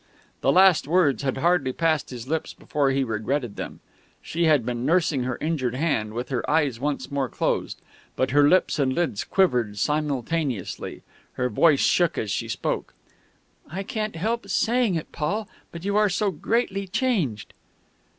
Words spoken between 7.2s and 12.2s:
closed; but her lips and lids quivered simultaneously. Her voice shook